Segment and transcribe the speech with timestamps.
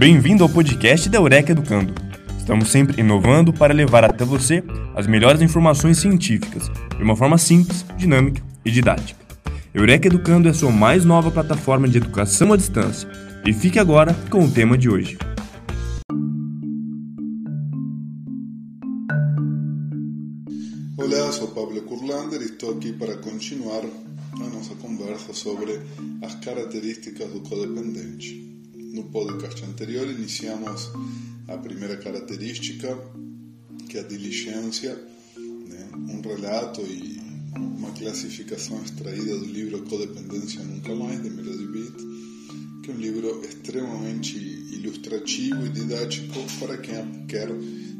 [0.00, 1.92] Bem-vindo ao podcast da Eureka Educando.
[2.38, 7.84] Estamos sempre inovando para levar até você as melhores informações científicas de uma forma simples,
[7.98, 9.20] dinâmica e didática.
[9.74, 13.06] Eureka Educando é a sua mais nova plataforma de educação à distância.
[13.44, 15.18] E fique agora com o tema de hoje.
[20.96, 23.84] Olá, sou Pablo Curlander e estou aqui para continuar
[24.32, 25.78] a nossa conversa sobre
[26.22, 28.59] as características do codependente.
[28.92, 30.90] No podcast anterior iniciamos
[31.46, 32.98] a primeira característica,
[33.88, 34.96] que é a diligência,
[35.36, 35.88] né?
[35.94, 37.20] um relato e
[37.54, 43.44] uma classificação extraída do livro Codependência Nunca Mais, de Melody Beat, que é um livro
[43.44, 47.48] extremamente ilustrativo e didático para quem quer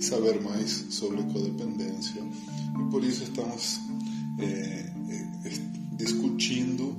[0.01, 2.20] saber mais sobre codependência.
[2.20, 3.79] E por isso estamos
[4.41, 4.93] é,
[5.97, 6.97] discutindo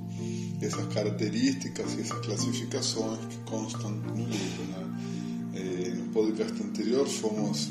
[0.64, 4.64] essas características e essas classificações que constam no livro.
[4.64, 4.82] Né?
[5.54, 7.70] É, no podcast anterior fomos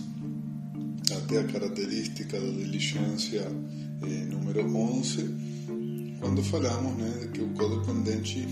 [1.16, 3.42] até a característica da diligência
[4.04, 8.48] é, número 11, quando falamos né, de que o codependente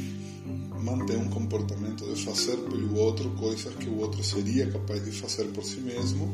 [0.82, 5.46] mantém um comportamento de fazer pelo outro coisas que o outro seria capaz de fazer
[5.46, 6.34] por si mesmo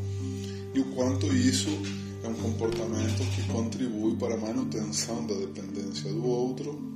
[0.74, 1.70] e o quanto isso
[2.24, 6.95] é um comportamento que contribui para a manutenção da dependência do outro,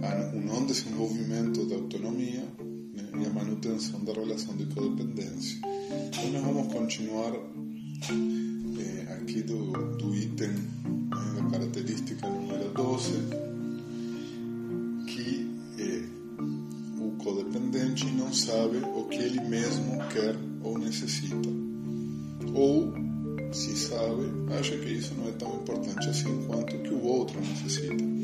[0.00, 2.44] para o não desenvolvimento da autonomia
[3.20, 5.58] e a manutenção da relação de codependência.
[6.24, 7.32] Então, vamos continuar
[9.30, 13.12] aqui do, do item né, da característica número 12,
[15.06, 15.46] que
[16.98, 21.48] o codependente não sabe o que ele mesmo quer ou necessita.
[22.54, 22.92] Ou
[23.52, 27.40] se sabe, acha que isso não é tão importante assim quanto o que o outro
[27.40, 28.19] necessita.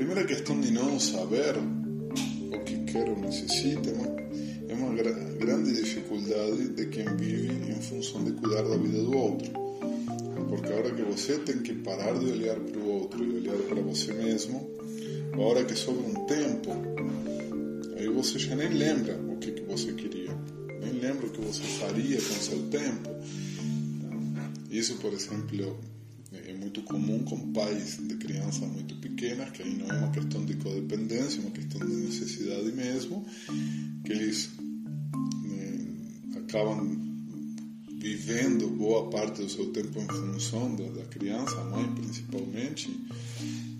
[0.00, 3.90] A primeira questão de não saber o que quer ou necessita
[4.66, 9.52] é uma, grande dificuldade de quem vive em função de cuidar da vida do outro.
[10.48, 13.58] Porque a hora que você tem que parar de olhar para o outro e olhar
[13.68, 14.70] para você mesmo,
[15.34, 16.70] a hora que sobra um tempo,
[17.98, 20.34] aí você já nem lembra o que, que você queria,
[20.80, 23.10] nem lembra o que você faria com seu tempo
[24.70, 25.76] isso, por exemplo,
[26.32, 30.44] é muito comum com pais de crianças muito pequenas, que aí não é uma questão
[30.44, 33.26] de codependência, é uma questão de necessidade mesmo,
[34.04, 34.50] que eles
[35.44, 35.86] né,
[36.36, 36.96] acabam
[37.98, 42.88] vivendo boa parte do seu tempo em função da, da criança, a mãe principalmente,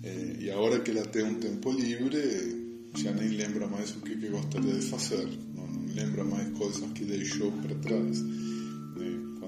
[0.03, 4.01] é, e a hora que ela tem um tempo livre, já nem lembra mais o
[4.01, 8.21] que, que gostaria de fazer, não, não lembra mais coisas que deixou para trás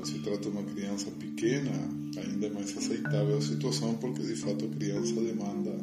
[0.08, 1.72] se trata de uma criança pequena,
[2.18, 5.76] ainda é mais aceitável a situação, porque de fato a criança demanda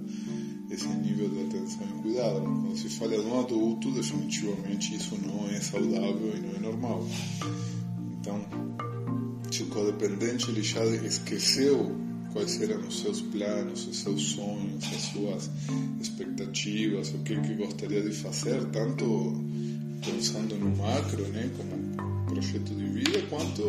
[0.71, 2.41] esse nível de atenção e cuidado.
[2.43, 7.07] Quando se fala de um adulto, definitivamente isso não é saudável e não é normal.
[8.21, 8.47] Então,
[9.51, 11.97] se o codependente ele já esqueceu
[12.33, 15.51] quais eram os seus planos, os seus sonhos, as suas
[16.01, 19.05] expectativas, o que, que gostaria de fazer, tanto
[20.05, 21.80] pensando no macro, né, como
[22.41, 23.63] projeto de vida, quanto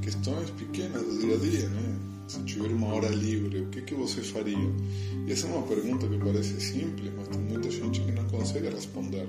[0.00, 1.98] questões pequenas do dia a dia, né?
[2.28, 4.56] Se tiver uma hora livre, o que que você faria?
[5.26, 8.68] E essa é uma pergunta que parece simples, mas tem muita gente que não consegue
[8.68, 9.26] responder.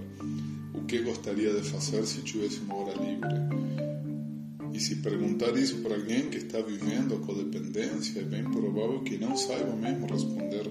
[0.74, 3.28] O que gostaria de fazer se tivesse uma hora livre?
[4.74, 9.18] E se perguntar isso para alguém que está vivendo a codependência, é bem provável que
[9.18, 10.70] não saiba mesmo responder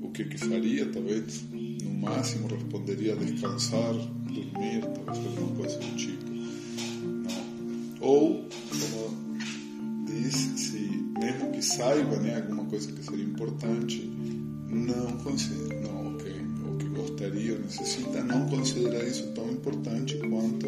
[0.00, 6.21] o que que faria, talvez no máximo responderia descansar, dormir, talvez alguma coisa do tipo.
[8.02, 14.10] Ou, como diz, se mesmo que saiba né, alguma coisa que seria importante,
[14.68, 20.66] não considera, não, okay, o que gostaria ou necessita, não considera isso tão importante quanto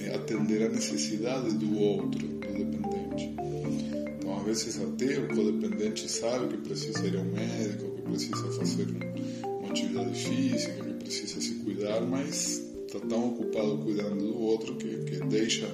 [0.00, 3.30] é, atender a necessidade do outro, do dependente.
[4.18, 8.86] Então, às vezes, até o codependente sabe que precisa ir ao médico, que precisa fazer
[9.44, 14.88] uma atividade física, que precisa se cuidar, mas está tão ocupado cuidando do outro que,
[15.04, 15.66] que deixa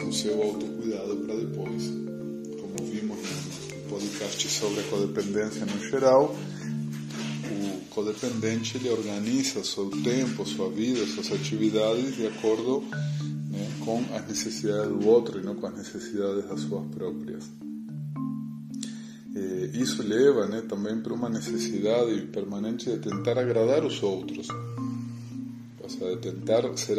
[0.00, 1.82] o seu autocuidado para depois.
[2.60, 6.34] Como vimos no podcast sobre a codependência no geral,
[7.44, 12.82] o codependente ele organiza seu tempo, sua vida, suas atividades de acordo
[13.50, 17.44] né, com as necessidades do outro e não com as necessidades das suas próprias.
[19.34, 24.48] E isso leva né, também para uma necessidade permanente de tentar agradar os outros,
[25.82, 26.98] ou seja, de tentar ser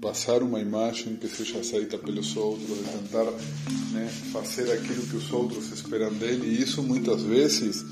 [0.00, 3.30] passar uma imagem que seja aceita pelos outros, de tentar
[3.92, 7.84] né, fazer aquilo que os outros esperam dele, e isso muitas vezes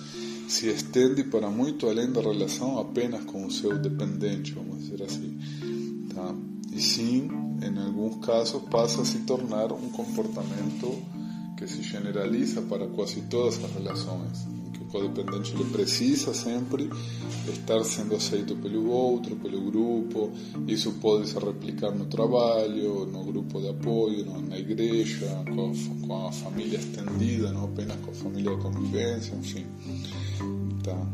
[0.49, 5.39] se estende para muito além da relação apenas com o seu dependente, vamos dizer assim.
[6.15, 6.35] Tá?
[6.79, 7.29] e sim,
[7.61, 11.03] em alguns casos, passa a se tornar um comportamento
[11.57, 14.47] que se generaliza para quase todas as relações.
[14.91, 16.91] Codependente ele precisa sempre
[17.49, 20.33] estar sendo aceito pelo outro, pelo grupo.
[20.67, 26.27] Isso pode se replicar no trabalho, no grupo de apoio, na igreja, com a, com
[26.27, 29.67] a família estendida, não apenas com a família de convivência, enfim.
[30.81, 31.07] Então,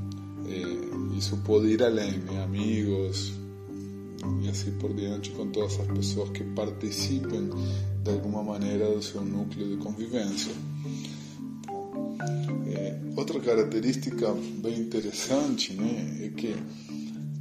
[0.47, 2.43] é, isso ir além, né?
[2.43, 3.33] amigos,
[4.43, 7.51] e assim por diante com todas as pessoas que participem
[8.03, 10.53] de alguma maneira do seu núcleo de convivência.
[12.75, 14.33] É, outra característica
[14.63, 16.55] bem interessante né, é que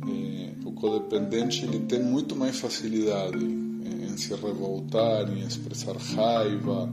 [0.07, 6.89] é, o codependente ele tem muito mais facilidade em se revoltar, em expressar raiva,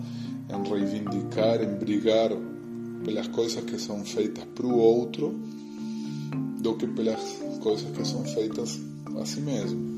[0.48, 2.30] em reivindicar, em brigar
[3.04, 5.34] pelas coisas que são feitas para o outro
[6.60, 7.20] do que pelas
[7.60, 8.78] coisas que são feitas
[9.20, 9.90] a si mesmo.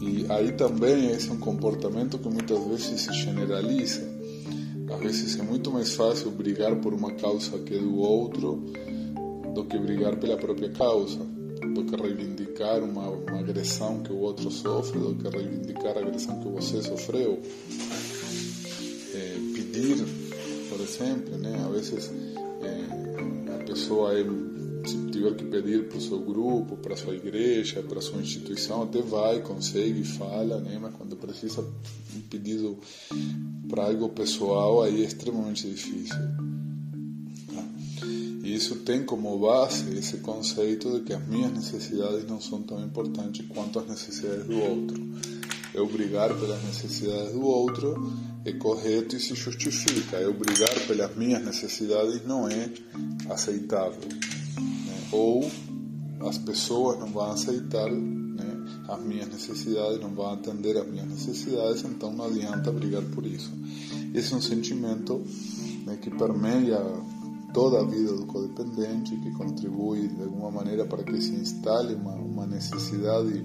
[0.00, 4.09] E aí também esse é um comportamento que muitas vezes se generaliza.
[4.92, 8.62] Às vezes é muito mais fácil brigar por uma causa que do outro
[9.54, 13.08] do que brigar pela própria causa, do que reivindicar uma,
[13.38, 17.40] agressão que o outro sofre, do que reivindicar a agressão que você sofreu.
[19.12, 20.04] É, pedir,
[20.68, 21.64] por exemplo, né?
[21.66, 22.10] às vezes
[22.62, 24.12] é, a pessoa
[24.86, 28.20] se tiver que pedir para o seu grupo, para a sua igreja, para a sua
[28.20, 30.78] instituição, até vai, consegue, fala, né?
[30.80, 32.78] mas quando precisa um pedido
[33.70, 36.16] para algo pessoal, aí é extremamente difícil.
[37.46, 37.64] Tá?
[38.42, 42.84] E isso tem como base esse conceito de que as minhas necessidades não são tão
[42.84, 45.10] importantes quanto as necessidades do outro.
[45.72, 48.12] Eu brigar pelas necessidades do outro
[48.44, 50.16] é correto e se justifica.
[50.16, 52.70] Eu brigar pelas minhas necessidades não é
[53.28, 54.08] aceitável
[55.12, 55.50] ou
[56.20, 58.19] as pessoas não vão aceitar né,
[58.90, 63.50] as minhas necessidades, não vão atender as minhas necessidades, então não adianta brigar por isso.
[64.12, 65.22] Esse é um sentimento
[66.02, 66.80] que permeia
[67.52, 72.14] toda a vida do codependente, que contribui de alguma maneira para que se instale uma,
[72.14, 73.44] uma necessidade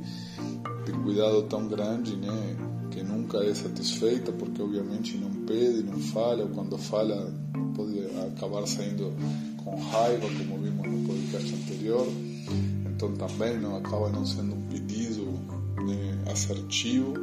[0.86, 2.18] de cuidado tão grande,
[2.92, 7.34] que nunca é satisfeita, porque obviamente não pede, não fala, ou quando fala
[7.76, 9.12] pode acabar saindo
[9.64, 12.08] com raiva, como vimos no podcast anterior.
[12.96, 15.15] Então também não acaba não sendo um pedido
[16.36, 17.14] assertivo.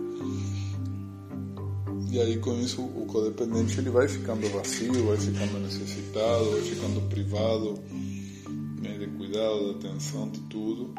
[2.11, 7.09] E aí com isso o codependente ele vai ficando vazio, vai ficando necessitado, vai ficando
[7.09, 7.79] privado
[8.81, 10.95] né, de cuidado, de atenção, de tudo.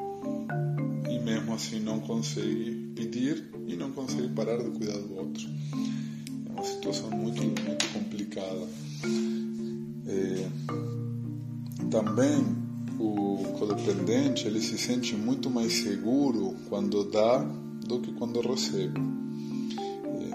[1.09, 5.47] E mesmo assim não consegue pedir e não consegue parar de cuidar do outro.
[6.47, 8.67] É uma situação muito, muito complicada.
[10.07, 10.49] É,
[11.89, 12.43] também
[12.99, 17.45] o codependente ele se sente muito mais seguro quando dá
[17.87, 18.99] que quando recebe.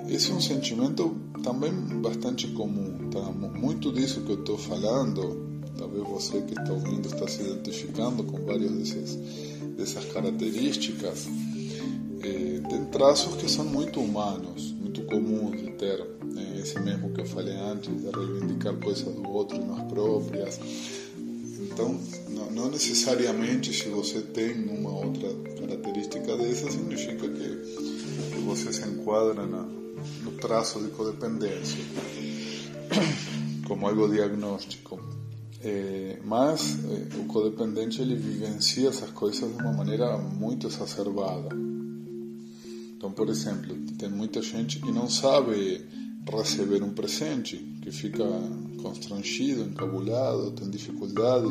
[0.09, 3.11] Esse é um sentimento também bastante comum.
[3.11, 3.21] Tá?
[3.21, 8.45] Muito disso que eu estou falando, talvez você que está ouvindo está se identificando com
[8.45, 9.19] várias dessas,
[9.77, 11.29] dessas características.
[12.21, 16.05] É, tem traços que são muito humanos, muito comuns de ter.
[16.25, 16.61] Né?
[16.61, 20.61] Esse mesmo que eu falei antes, de reivindicar coisas do outro e não as próprias
[21.79, 21.97] então,
[22.51, 27.49] não necessariamente se você tem uma outra característica dessa, significa que,
[28.33, 31.79] que você se enquadra na, no traço de codependência,
[33.69, 35.01] como algo diagnóstico.
[35.63, 41.55] É, mas é, o codependente ele vivencia essas coisas de uma maneira muito exacerbada.
[42.97, 45.85] Então, por exemplo, tem muita gente que não sabe
[46.29, 48.25] receber um presente, que fica
[48.83, 51.49] constrangido, encabulado, tem dificuldade,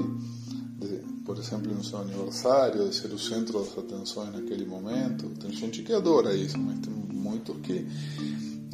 [0.79, 5.29] de, por exemplo, no seu aniversário, de ser o centro das atenções naquele momento.
[5.39, 7.86] Tem gente que adora isso, mas tem muitos que,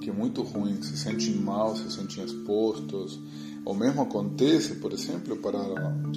[0.02, 3.20] que é muito ruim, se sentem mal, se sentem expostos.
[3.66, 5.60] O mesmo acontece, por exemplo, para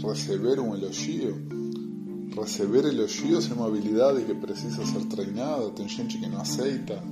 [0.08, 1.46] receber um elogio.
[2.36, 7.02] Receber elogios é uma habilidade que precisa ser treinada, tem gente que não aceita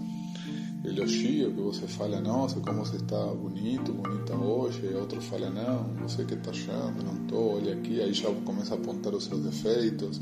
[0.85, 5.85] elogio, que você fala, nossa, como você está bonito, bonita hoje, e outro fala, não,
[6.07, 9.43] você que está achando, não estou, olha aqui, aí já começa a apontar os seus
[9.43, 10.21] defeitos,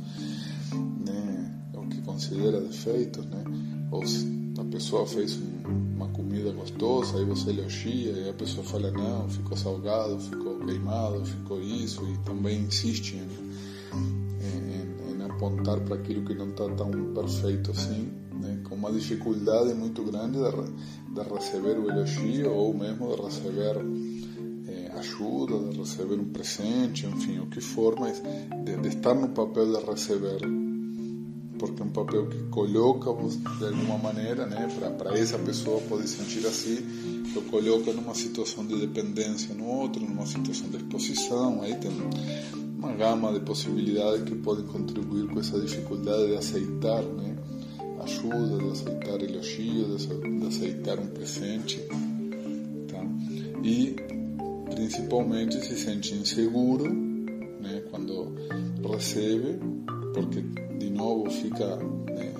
[0.72, 3.44] né, o que considera defeitos, né,
[3.90, 4.02] ou
[4.60, 9.56] a pessoa fez uma comida gostosa, aí você elogia, e a pessoa fala, não, ficou
[9.56, 13.28] salgado, ficou queimado, ficou isso, e também insiste em,
[13.96, 18.21] em, em apontar para aquilo que não está tão perfeito assim, né,
[18.82, 23.76] uma dificuldade muito grande de, de receber o elogio ou mesmo de receber
[24.66, 28.20] eh, ajuda, de receber um presente, enfim, o que for, mas
[28.64, 30.40] de, de estar no papel de receber.
[31.60, 34.66] porque é um papel que coloca de alguma maneira, né,
[34.98, 36.78] para essa pessoa poder sentir assim,
[37.36, 41.92] lo coloca numa situação de dependência no outro, numa situação de exposição, aí tem
[42.76, 47.31] uma gama de possibilidades que podem contribuir com essa dificuldade de aceitar, né,
[48.02, 51.80] ajuda, de aceitar elogio, de aceitar um presente,
[52.88, 53.04] tá?
[53.62, 53.96] E
[54.74, 56.92] principalmente se sente inseguro,
[57.60, 58.34] né, quando
[58.92, 59.58] recebe,
[60.12, 60.42] porque
[60.78, 62.32] de novo fica, né,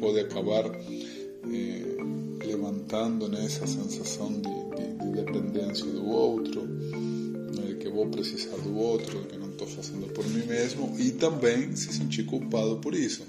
[0.00, 1.96] pode acabar eh,
[2.44, 8.76] levantando né, essa sensação de, de, de, dependência do outro, né, que vou precisar do
[8.76, 13.22] outro, que não estou fazendo por mim mesmo, e também se sentir culpado por isso.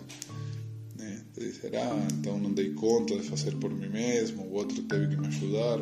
[1.74, 5.28] Ah, então não dei conta de fazer por mim mesmo, o outro teve que me
[5.28, 5.80] ajudar.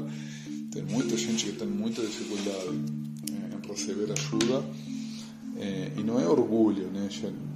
[0.72, 2.76] Tem muita gente que tem muita dificuldade
[3.32, 4.64] em receber ajuda
[5.98, 7.10] e não é orgulho, né?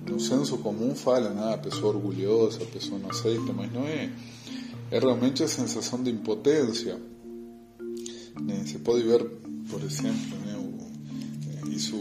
[0.09, 1.53] No senso comum fala, né?
[1.53, 4.11] a pessoa orgulhosa, a pessoa não aceita, mas não é.
[4.89, 6.99] É realmente a sensação de impotência.
[8.41, 8.63] Né?
[8.65, 9.23] Você pode ver,
[9.69, 10.57] por exemplo, né?
[11.69, 11.95] Isso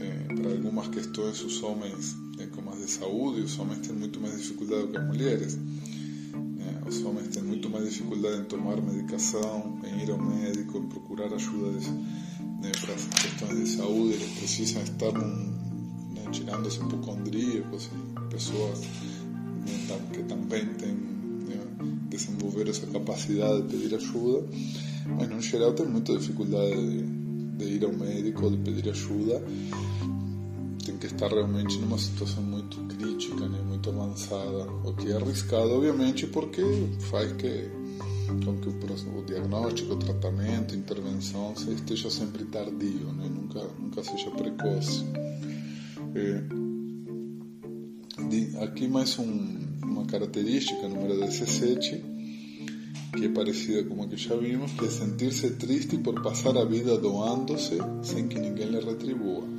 [0.00, 2.48] é, para algumas questões os homens, né?
[2.54, 5.56] como as de saúde, os homens têm muito mais dificuldade que as mulheres.
[5.56, 6.82] Né?
[6.86, 11.32] Os homens têm muito mais dificuldade em tomar medicação, em ir ao médico, em procurar
[11.32, 11.78] ajuda
[12.62, 19.98] né, para as questões de saúde, eles precisam estar né, tirando-se hipocondríacos e pessoas né,
[20.12, 21.58] que também têm né,
[22.08, 24.46] desenvolver essa capacidade de pedir ajuda,
[25.18, 27.02] mas no geral tem muita dificuldade de,
[27.56, 29.42] de ir ao médico, de pedir ajuda.
[31.22, 36.60] Estar realmente numa situação muito crítica, né, muito avançada, o que é arriscado, obviamente, porque
[36.98, 37.70] faz que
[38.44, 43.30] com que o, diagnóstico, o tratamento, a intervenção esteja sempre tardio, né?
[43.32, 45.04] nunca, nunca seja precoce.
[46.16, 46.42] É,
[48.28, 52.04] de, aqui mais um, uma característica, número 17,
[53.16, 56.64] que é parecida com a que já vimos, que é sentir-se triste por passar a
[56.64, 59.52] vida doando-se sem que ninguém lhe retribua.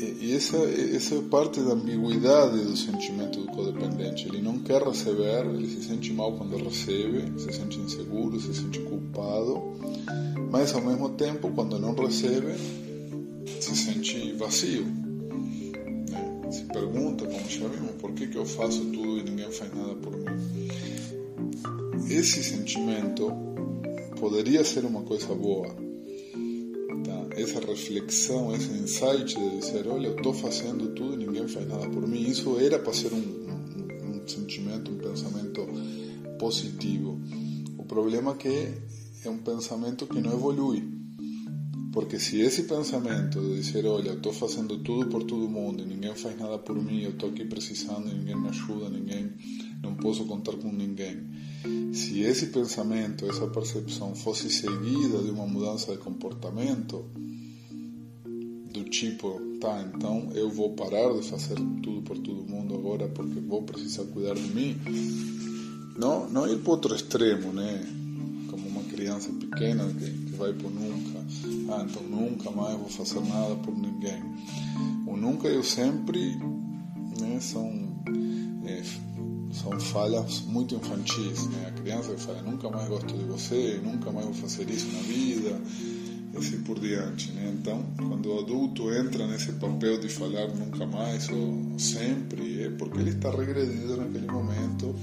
[0.00, 4.28] E essa, essa é parte da ambiguidade do sentimento do codependente.
[4.28, 8.78] Ele não quer receber, ele se sente mal quando recebe, se sente inseguro, se sente
[8.80, 9.60] culpado,
[10.52, 12.54] mas ao mesmo tempo, quando não recebe,
[13.60, 14.84] se sente vazio.
[14.84, 16.52] Né?
[16.52, 19.96] Se pergunta, como já vimos, por que, que eu faço tudo e ninguém faz nada
[19.96, 20.68] por mim?
[22.08, 23.32] Esse sentimento
[24.20, 25.87] poderia ser uma coisa boa
[27.42, 31.88] essa reflexão, esse insight de dizer, olha, eu estou fazendo tudo e ninguém faz nada
[31.88, 35.66] por mim, isso era para ser um, um, um sentimento, um pensamento
[36.38, 37.20] positivo.
[37.76, 38.74] O problema é que
[39.24, 40.98] é um pensamento que não evolui.
[41.92, 45.86] Porque se esse pensamento de dizer, olha, eu estou fazendo tudo por todo mundo e
[45.86, 49.32] ninguém faz nada por mim, eu estou aqui precisando ninguém me ajuda, ninguém,
[49.82, 51.26] não posso contar com ninguém.
[51.92, 57.04] Se esse pensamento, essa percepção fosse seguida de uma mudança de comportamento,
[58.72, 63.40] do tipo, tá, então eu vou parar de fazer tudo por todo mundo agora porque
[63.40, 64.78] vou precisar cuidar de mim.
[65.98, 67.84] Não, não ir para outro extremo, né?
[68.50, 71.18] Como uma criança pequena que, que vai por nunca.
[71.72, 74.22] Ah, então nunca mais vou fazer nada por ninguém.
[75.06, 76.36] O nunca eu sempre
[77.20, 78.00] né, são,
[78.64, 78.82] é,
[79.60, 81.46] são falhas muito infantis.
[81.48, 81.66] Né?
[81.68, 85.60] A criança fala, nunca mais gosto de você, nunca mais vou fazer isso na vida
[86.36, 87.30] assim por diante.
[87.32, 87.54] Né?
[87.58, 92.98] Então, quando o adulto entra nesse papel de falar nunca mais ou sempre, é porque
[92.98, 94.94] ele está regredido naquele momento.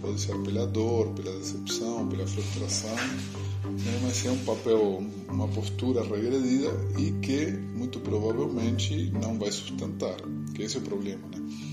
[0.00, 4.00] Pode ser pela dor, pela decepção, pela frustração, né?
[4.02, 10.16] mas é um papel, uma postura regredida e que muito provavelmente não vai sustentar,
[10.54, 11.22] que esse é o problema.
[11.34, 11.67] Né?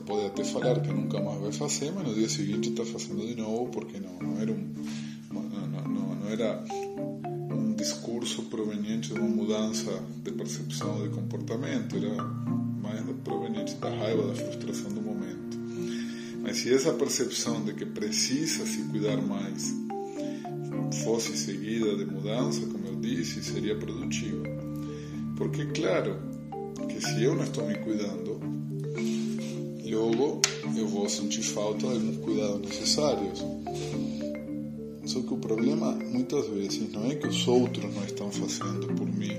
[0.00, 3.36] Pode até falar que nunca mais vai fazer, mas no dia seguinte está fazendo de
[3.36, 4.74] novo porque não, não era um,
[5.32, 6.62] não, não, não era
[7.84, 12.24] discurso proveniente de uma mudança de percepção de comportamento, era
[12.82, 15.58] mais proveniente da raiva, da frustração do momento.
[16.42, 19.74] Mas se essa percepção de que precisa se cuidar mais
[21.02, 24.44] fosse seguida de mudança, como eu disse, seria produtiva.
[25.36, 26.16] Porque, claro,
[26.88, 28.40] que se eu não estou me cuidando,
[29.94, 30.40] logo
[30.76, 33.44] eu vou sentir falta de alguns cuidados necessários.
[35.06, 39.06] Só que o problema muitas vezes não é que os outros não estão fazendo por
[39.06, 39.36] mim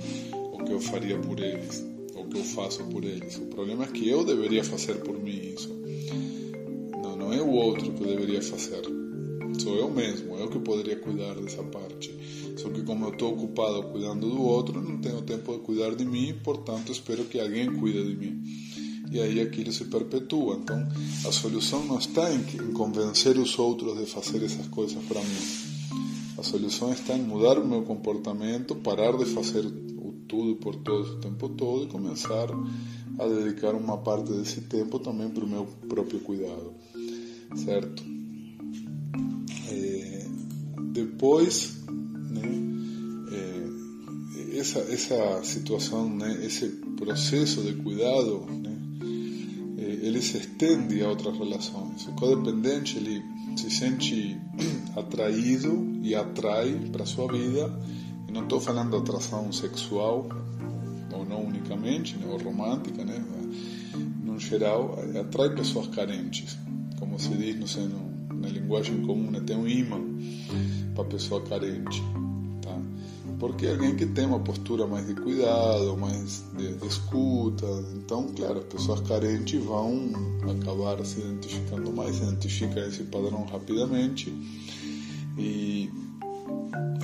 [0.53, 1.83] o que eu faria por eles,
[2.15, 3.37] o que eu faço por eles.
[3.37, 5.73] O problema é que eu deveria fazer por mim isso.
[7.01, 8.83] Não, não é o outro que eu deveria fazer.
[9.59, 12.13] Sou eu mesmo, eu que poderia cuidar dessa parte.
[12.57, 16.05] Só que como eu estou ocupado cuidando do outro, não tenho tempo de cuidar de
[16.05, 18.64] mim, portanto espero que alguém cuide de mim.
[19.15, 20.55] E aí aquilo se perpetua.
[20.55, 20.85] Então,
[21.25, 22.43] a solução não está em,
[22.73, 26.35] convencer os outros de fazer essas coisas para mim.
[26.37, 31.11] A solução está em mudar o meu comportamento, parar de fazer o tudo por todos
[31.11, 32.49] o tempo todo e começar
[33.17, 36.73] a dedicar uma parte desse tempo também para o meu próprio cuidado,
[37.55, 38.03] certo?
[39.69, 40.27] É,
[40.91, 42.41] depois, né?
[43.31, 46.45] É, essa essa situação, né?
[46.45, 46.67] Esse
[46.97, 48.45] processo de cuidado?
[50.15, 52.07] Ele se estende a outras relações.
[52.07, 53.21] O codependente ele
[53.57, 54.39] se sente
[54.95, 57.71] atraído e atrai para sua vida.
[58.27, 60.29] E não estou falando atração sexual,
[61.13, 63.21] ou não unicamente, né, ou romântica, né?
[64.23, 66.57] No geral, atrai pessoas carentes.
[66.97, 69.99] Como se diz, não sei, no, na linguagem comum, né, tem um imã
[70.95, 72.01] para pessoa carente
[73.39, 77.65] porque é alguém que tem uma postura mais de cuidado, mais de, de escuta.
[77.95, 80.11] Então, claro, as pessoas carentes vão
[80.59, 84.33] acabar se identificando mais, identifica esse padrão rapidamente
[85.37, 85.89] e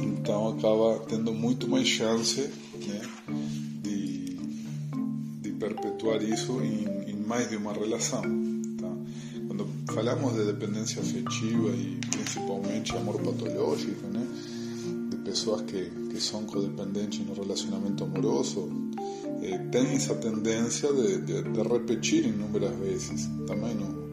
[0.01, 3.01] então acaba tendo muito mais chance né,
[3.83, 4.37] de,
[5.41, 8.21] de perpetuar isso em, em mais de uma relação.
[8.21, 8.91] Tá?
[9.47, 14.25] Quando falamos de dependência afetiva e principalmente amor patológico, né?
[15.31, 18.69] Pessoas que, que são codependentes no relacionamento amoroso
[19.41, 23.29] eh, têm essa tendência de, de, de, repetir inúmeras vezes.
[23.47, 24.09] Também no,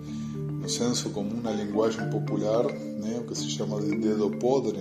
[0.60, 1.50] no senso comum, na
[2.08, 4.78] popular, né, o que se chama de dedo podre,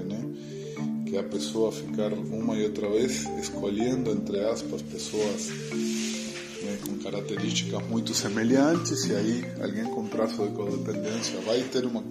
[1.07, 5.49] que a pessoa ficar uma e outra vez escolhendo, entre aspas, pessoas
[6.61, 12.03] né, com características muito semelhantes, e aí alguém com traço de codependência vai ter uma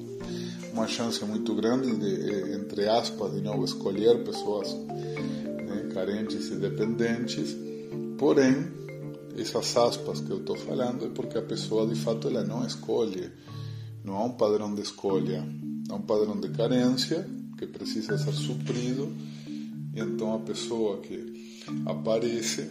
[0.76, 6.56] uma chance muito grande de, eh, entre aspas, de novo, escolher pessoas né, carentes e
[6.56, 7.56] dependentes.
[8.18, 8.68] Porém,
[9.38, 13.30] essas aspas que eu estou falando é porque a pessoa de fato ela não escolhe,
[14.04, 15.42] não há um padrão de escolha,
[15.88, 19.10] há um padrão de carência que precisa ser suprido.
[19.94, 22.68] E então a pessoa que aparece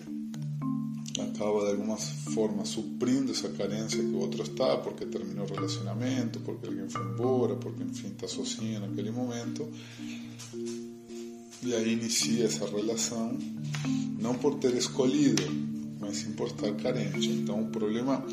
[1.35, 6.39] acaba de alguma forma suprindo essa carência que o outro está, porque terminou o relacionamento,
[6.39, 9.67] porque alguém foi embora, porque enfim está sozinho naquele momento.
[11.61, 13.37] E aí inicia essa relação,
[14.19, 15.43] não por ter escolhido,
[15.99, 17.27] mas sim por estar carente.
[17.29, 18.23] Então o problema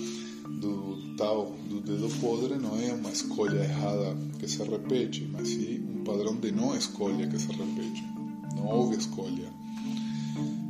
[0.61, 5.81] do tal do dedo podre não é uma escolha errada que se repete, mas sim
[5.81, 8.05] um padrão de não escolha que se repete.
[8.55, 9.51] Não houve escolha,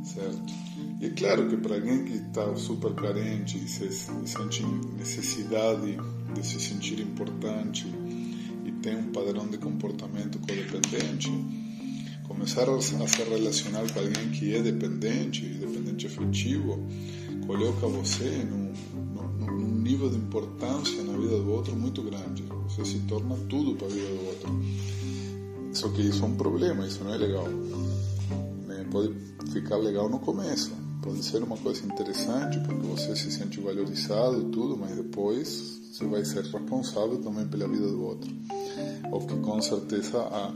[0.03, 0.62] certo?
[1.03, 4.65] E claro que para alguém que está super carente e, se, sente
[4.97, 5.97] necessidade
[6.33, 7.85] de se sentir importante
[8.65, 11.29] e tem um padrão de comportamento codependente,
[12.25, 16.87] começar a se relacionar com alguém que é dependente, dependente afetivo,
[17.45, 18.71] coloca você num,
[19.13, 22.43] num, num nível de importância na vida do outro muito grande.
[22.69, 24.63] Você se torna tudo para a vida do outro.
[25.73, 27.49] Só que isso é um problema, isso não é legal.
[28.89, 29.11] Pode
[29.51, 30.71] ficar legal no começo,
[31.03, 36.23] Pode ser uma coisa interessante porque você se sente valorizado tudo, mas depois você vai
[36.23, 38.31] ser responsável também pela vida do outro.
[39.11, 40.53] O que com certeza a,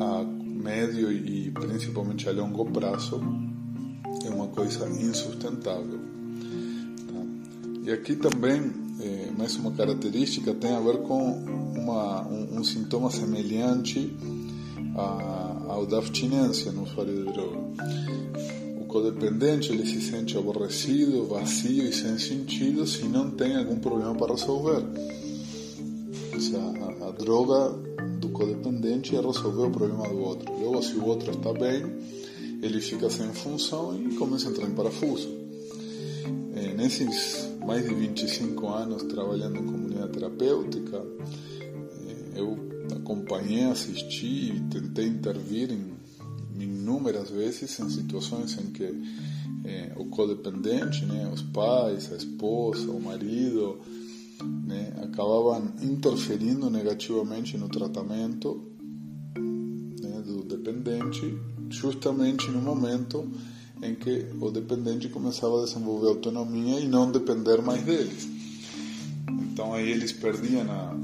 [0.00, 3.20] a médio e principalmente a longo prazo
[4.24, 5.98] é uma coisa insustentável.
[7.08, 7.82] Tá?
[7.82, 11.42] E aqui também, é, mais uma característica, tem a ver com
[11.76, 14.16] uma, um, um sintoma semelhante
[14.96, 21.92] a, ao da abstinência no usuário de droga codependente ele se sente aborrecido, vazio e
[21.92, 24.82] sem sentido se não tem algum problema para resolver.
[26.32, 27.70] Ou seja, a, a droga
[28.18, 30.52] do codependente é resolver o problema do outro.
[30.58, 31.84] Logo, se o outro está bem,
[32.62, 35.28] ele fica sem função e começa a entrar em parafuso.
[36.54, 41.04] É, nesses mais de 25 anos trabalhando em comunidade terapêutica,
[42.06, 42.56] é, eu
[42.96, 45.97] acompanhei, assisti e tentei intervir em
[46.64, 48.94] inúmeras vezes em situações em que
[49.64, 53.80] eh, o codependente, né, os pais, a esposa, o marido,
[54.66, 57.68] né, acabavam interferindo negativamente no?
[57.68, 58.62] tratamento
[59.36, 61.36] né, do dependente,
[61.70, 63.28] justamente no momento
[63.82, 68.28] em que o dependente começava a desenvolver autonomia e não depender mais deles.
[69.28, 70.96] Então aí eles perdiam a,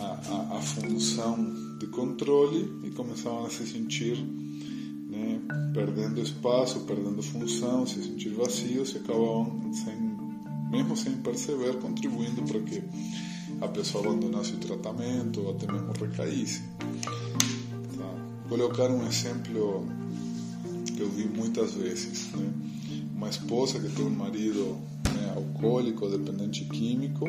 [0.00, 4.16] a, a função de controle e começavam a se sentir
[5.74, 9.96] perdendo espaço, perdendo função, se sentir vazios e acabavam, sem,
[10.70, 12.82] mesmo sem perceber, contribuindo para que
[13.60, 16.62] a pessoa abandonasse o tratamento ou até mesmo recaísse.
[17.98, 18.48] Tá?
[18.48, 19.84] Colocar um exemplo
[20.94, 22.30] que eu vi muitas vezes.
[22.32, 22.52] Né?
[23.16, 24.78] Uma esposa que tem um marido
[25.12, 27.26] né, alcoólico, dependente químico,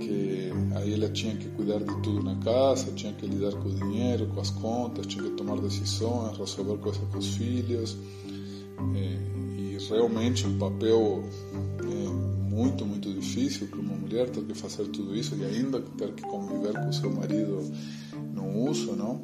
[0.00, 0.45] que
[0.96, 4.40] ela tinha que cuidar de tudo na casa, tinha que lidar com o dinheiro, com
[4.40, 7.96] as contas, tinha que tomar decisões, resolver coisas com os filhos,
[8.94, 9.18] é,
[9.58, 11.24] e realmente um papel
[11.80, 16.12] é, muito, muito difícil para uma mulher ter que fazer tudo isso e ainda ter
[16.12, 17.70] que conviver com o seu marido
[18.34, 19.22] no uso, não?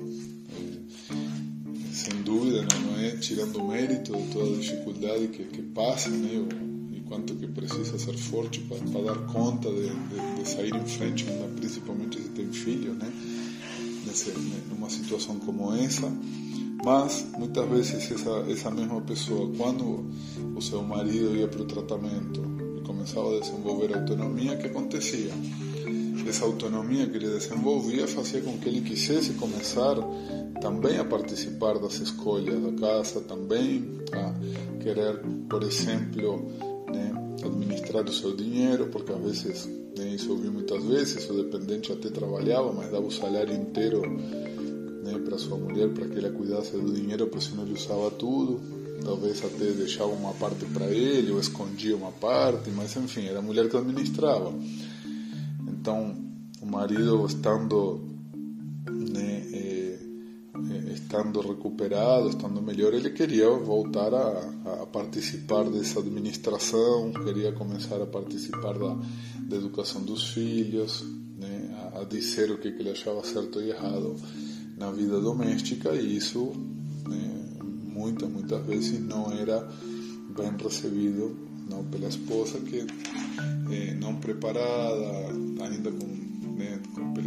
[1.92, 6.71] sem dúvida, não, é tirando mérito de toda a dificuldade que, que passa, né?
[7.12, 11.26] Quanto que precisa ser forte para, para dar conta de, de, de, sair em frente,
[11.56, 13.12] principalmente se tem filho, né?
[14.06, 14.30] Nesse,
[14.70, 16.10] numa situação como essa.
[16.82, 20.06] Mas muitas vezes essa, essa mesma pessoa, quando
[20.56, 22.42] o seu marido ia para o tratamento
[22.78, 25.32] e começava a desenvolver autonomia, o que acontecia?
[26.26, 29.96] Essa autonomia que ele desenvolvia fazia com que ele quisesse começar
[30.62, 37.12] também a participar das escolhas da casa, também a querer, por exemplo, né,
[37.44, 41.92] administrar o seu dinheiro, porque às vezes, né, isso eu vi muitas vezes, o dependente
[41.92, 44.02] até trabalhava, mas dava o salário inteiro
[45.02, 48.60] né, para sua mulher, para que ela cuidasse do dinheiro, porque senão ele usava tudo.
[49.04, 53.42] Talvez até deixava uma parte para ele, ou escondia uma parte, mas enfim, era a
[53.42, 54.54] mulher que administrava.
[55.66, 56.14] Então,
[56.60, 58.11] o marido estando
[61.12, 68.06] estando recuperado, estando melhor, ele queria voltar a, a, participar dessa administração, queria começar a
[68.06, 68.96] participar da,
[69.40, 71.04] da educação dos filhos,
[71.38, 74.16] né, a, a dizer o que, que ele achava certo e errado
[74.78, 76.50] na vida doméstica, e isso
[77.06, 79.68] né, muitas, muitas vezes não era
[80.34, 81.36] bem recebido
[81.68, 82.86] não pela esposa que
[83.70, 85.28] eh, não preparada,
[85.60, 86.11] ainda com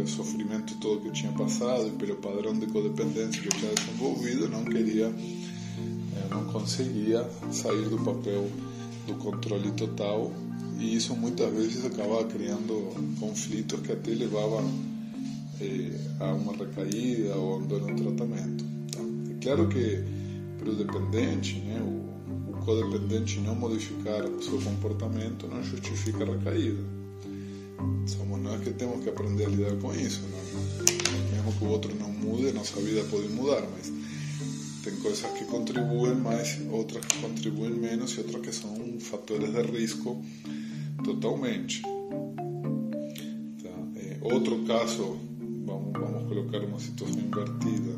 [0.06, 5.06] sofrimento todo que tinha passado e pelo padrão de codependência que tinha desenvolvido, não queria,
[5.06, 8.48] eh, não conseguia sair do papel
[9.06, 10.32] do controle total
[10.78, 14.68] e isso muitas vezes acabava criando conflitos que até levavam
[15.60, 15.90] eh,
[16.20, 18.64] a uma recaída ou a um dano tratamento.
[18.92, 19.00] Tá?
[19.30, 20.02] É claro que
[20.58, 26.26] para o dependente, né, o, o codependente não modificar o seu comportamento não justifica a
[26.26, 26.96] recaída
[28.46, 30.22] somos nós que temos que aprender a lidar com isso.
[30.22, 31.36] Não?
[31.36, 33.92] Mesmo que o outro não mude, nossa vida pode mudar, mas
[34.82, 39.62] tem coisas que contribuem mais, outras que contribuem menos e outras que são fatores de
[39.62, 40.22] risco
[41.04, 41.82] totalmente.
[41.82, 43.68] Tá?
[43.96, 45.18] É, outro caso,
[45.64, 47.96] vamos, vamos colocar uma situação invertida,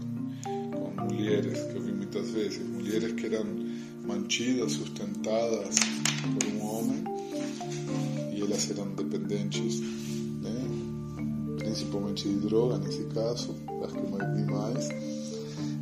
[0.72, 3.44] com mulheres, que eu vi muitas vezes, mulheres que eram
[4.06, 5.76] mantidas, sustentadas
[6.34, 7.04] por um homem
[8.34, 9.82] e elas eram dependentes?
[11.78, 14.88] Principalmente de droga nesse caso, as que mais,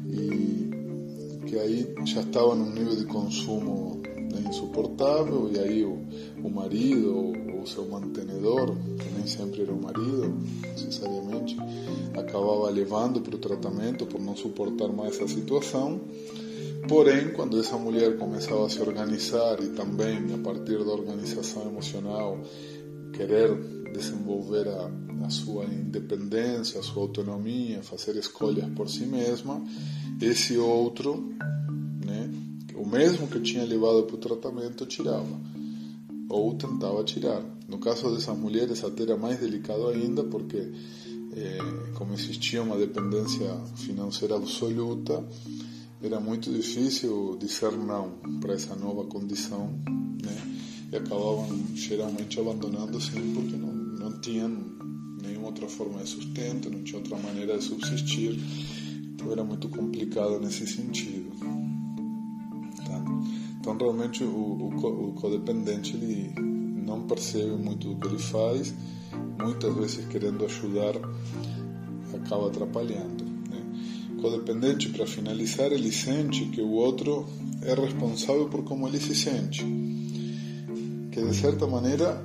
[0.06, 5.98] e que aí já estava num nível de consumo né, insuportável, e aí o,
[6.44, 11.56] o marido, ou o seu mantenedor, que nem sempre era o marido, necessariamente,
[12.14, 16.00] acabava levando para o tratamento por não suportar mais essa situação.
[16.88, 22.38] Porém, quando essa mulher começava a se organizar e também, a partir da organização emocional,
[23.12, 24.90] querer desenvolver a,
[25.24, 29.62] a sua independência, a sua autonomia, fazer escolhas por si mesma,
[30.20, 31.32] esse outro,
[32.04, 32.30] né,
[32.74, 35.56] o mesmo que tinha levado para o tratamento, tirava
[36.28, 37.42] ou tentava tirar.
[37.68, 40.70] No caso dessas mulheres, até era mais delicado ainda, porque
[41.36, 41.58] eh,
[41.94, 45.24] como existia uma dependência financeira absoluta,
[46.02, 49.68] era muito difícil dizer não para essa nova condição,
[50.22, 50.56] né?
[50.92, 53.74] E acabavam geralmente abandonando sim porque não,
[54.16, 54.48] não tinham
[55.22, 58.38] nenhuma outra forma de sustento, não tinha outra maneira de subsistir.
[59.14, 61.30] Então era muito complicado nesse sentido.
[62.84, 63.04] Tá?
[63.60, 66.32] Então realmente o, o, o codependente ele
[66.84, 68.74] não percebe muito do que ele faz,
[69.38, 70.94] muitas vezes querendo ajudar
[72.14, 73.26] acaba atrapalhando
[74.20, 77.26] codependente, para finalizar, ele sente que o outro
[77.62, 79.64] é responsável por como ele se sente.
[81.12, 82.20] Que de certa maneira,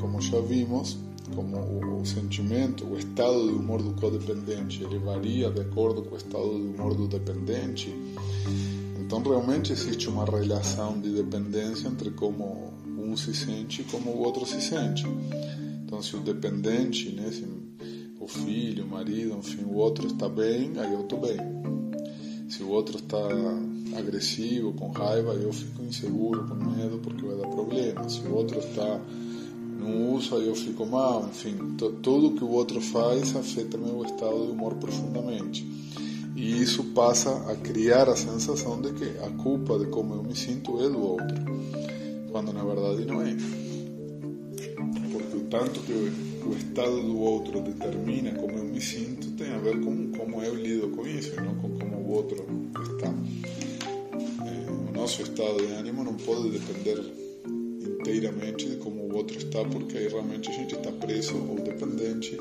[0.00, 0.98] como já vimos,
[1.34, 6.18] como o, sentimento, o estado de humor do codependente, ele varia de acordo com o
[6.18, 7.92] estado de humor do dependente.
[8.98, 14.18] Então realmente existe uma relação de dependência entre como um se sente e como o
[14.18, 15.06] outro se sente.
[15.84, 17.46] Então se o dependente, né, se
[18.20, 21.38] o filho, o marido, enfim, o outro está bem, aí eu estou bem.
[22.48, 23.18] Se o outro está
[23.96, 28.08] agressivo, com raiva, eu fico inseguro, com medo, porque vai dar problema.
[28.08, 29.00] Se o outro está
[29.78, 31.28] no uso, aí eu fico mal.
[31.28, 31.56] Enfim,
[32.02, 35.66] tudo que o outro faz afeta meu estado de humor profundamente.
[36.34, 40.36] E isso passa a criar a sensação de que a culpa de como eu me
[40.36, 41.34] sinto é do outro,
[42.30, 43.34] quando na verdade não é.
[45.50, 50.08] tanto que o estado do outro determina como eu me sinto, tem a ver com
[50.12, 52.44] como eu lido com isso, não com como o outro
[52.92, 53.14] está.
[54.88, 57.25] O nosso estado de ânimo não pode depender
[58.06, 62.38] inteiramente como o outro está, porque aí realmente a gente está preso ou dependente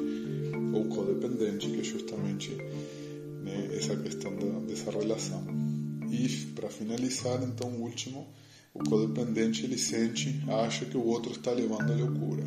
[0.71, 2.51] ou codependente, que é justamente
[3.41, 5.43] né, essa questão da, dessa relação.
[6.11, 8.27] E para finalizar, então, o último,
[8.73, 12.43] o codependente ele sente, acha que o outro está levando à loucura.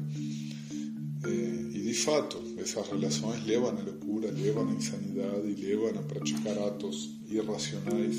[1.24, 6.56] É, e de fato, essas relações levam à loucura, levam à insanidade, levam a praticar
[6.58, 8.16] atos irracionais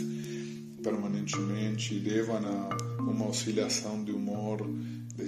[0.81, 4.28] permanentemente, levam a uma oscilação de humor,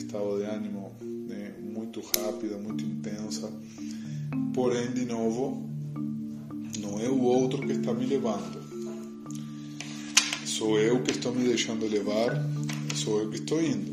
[0.02, 3.52] estado de ânimo né, muito rápida, muito intensa.
[4.54, 5.70] Porém, de novo,
[6.80, 8.62] não é o outro que está me levando.
[10.46, 12.36] Sou eu que estou me deixando levar,
[12.96, 13.92] sou eu que estou indo.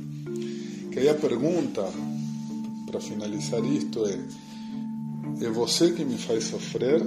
[0.90, 1.84] Que aí a pergunta,
[2.86, 4.18] para finalizar isto, é:
[5.44, 7.00] é você que me faz sofrer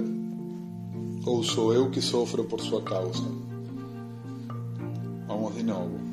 [1.24, 3.22] ou sou eu que sofro por sua causa?
[5.26, 6.11] Vamos de novo.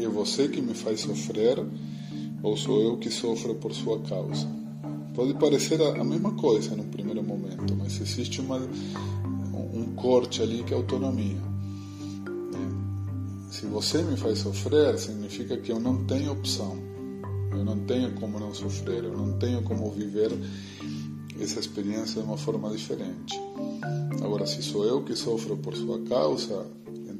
[0.00, 1.64] É você que me faz sofrer
[2.42, 4.48] ou sou eu que sofro por sua causa?
[5.14, 10.72] Pode parecer a mesma coisa no primeiro momento, mas existe uma, um corte ali que
[10.72, 11.36] é autonomia.
[12.24, 13.50] Né?
[13.50, 16.78] Se você me faz sofrer, significa que eu não tenho opção.
[17.52, 20.32] Eu não tenho como não sofrer, eu não tenho como viver
[21.38, 23.38] essa experiência de uma forma diferente.
[24.24, 26.66] Agora, se sou eu que sofro por sua causa,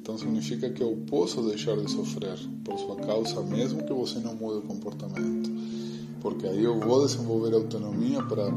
[0.02, 4.34] então significa que eu posso deixar de sofrer por sua causa, mesmo que você não
[4.34, 5.50] mude o comportamento
[6.22, 8.54] porque aí eu vou desenvolver autonomia para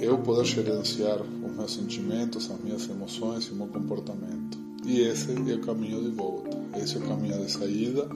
[0.00, 4.58] eu poder gerenciar os meus sentimentos, as minhas emoções e o meu comportamento.
[4.84, 8.08] E esse é o caminho de volta, esse é o caminho de saída,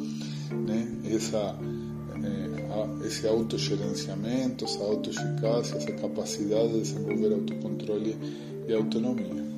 [0.50, 0.98] né?
[1.05, 1.57] Essa
[2.24, 8.16] é, esse autogerenciamento, essa autoeficácia, essa capacidade de desenvolver autocontrole
[8.66, 9.54] e autonomia.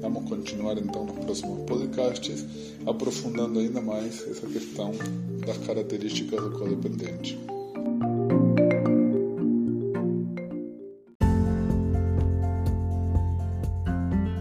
[0.00, 2.46] Vamos continuar então nos próximos podcasts,
[2.86, 4.92] aprofundando ainda mais essa questão
[5.44, 7.38] das características do codependente.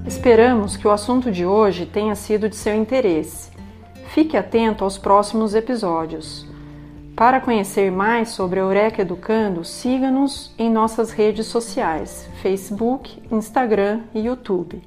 [0.05, 3.49] Esperamos que o assunto de hoje tenha sido de seu interesse.
[4.09, 6.45] Fique atento aos próximos episódios.
[7.15, 14.19] Para conhecer mais sobre a Eureka Educando, siga-nos em nossas redes sociais: Facebook, Instagram e
[14.19, 14.81] YouTube.